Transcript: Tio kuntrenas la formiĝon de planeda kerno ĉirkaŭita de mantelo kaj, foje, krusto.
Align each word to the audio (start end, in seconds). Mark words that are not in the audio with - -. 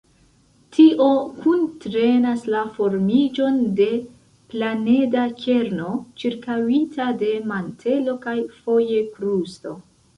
Tio 0.77 1.09
kuntrenas 1.43 2.47
la 2.55 2.63
formiĝon 2.79 3.61
de 3.81 3.87
planeda 4.55 5.29
kerno 5.45 5.95
ĉirkaŭita 6.25 7.15
de 7.25 7.33
mantelo 7.55 8.21
kaj, 8.29 8.39
foje, 8.61 9.09
krusto. 9.19 9.81